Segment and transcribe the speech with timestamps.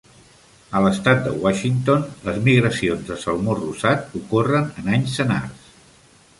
[0.77, 5.73] En l'estat de Washington, les migracions de salmó rosat ocorren en anys senars.